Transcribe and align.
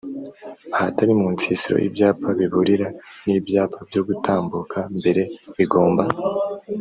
ahatari 0.75 1.13
mu 1.21 1.27
nsisiro 1.35 1.77
ibyapa 1.87 2.27
biburira 2.37 2.87
n 3.25 3.27
ibyapa 3.39 3.79
byo 3.89 4.01
gutambuka 4.07 4.77
mbere 4.99 5.21
bigomba 5.57 6.03